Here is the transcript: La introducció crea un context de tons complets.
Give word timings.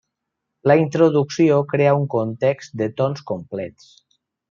La 0.71 0.77
introducció 0.83 1.59
crea 1.75 1.93
un 2.01 2.09
context 2.17 2.77
de 2.83 2.91
tons 3.03 3.25
complets. 3.33 3.97